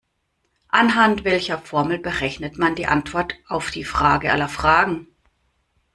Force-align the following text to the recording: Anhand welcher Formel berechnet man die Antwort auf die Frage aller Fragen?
Anhand 0.69 1.25
welcher 1.25 1.59
Formel 1.59 1.99
berechnet 1.99 2.57
man 2.57 2.73
die 2.73 2.87
Antwort 2.87 3.35
auf 3.45 3.69
die 3.69 3.83
Frage 3.85 4.31
aller 4.31 4.49
Fragen? 4.49 5.05